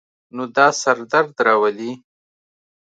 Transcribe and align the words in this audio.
نو 0.35 0.43
دا 0.57 0.67
سر 0.81 0.97
درد 1.11 1.35
راولی 1.45 1.91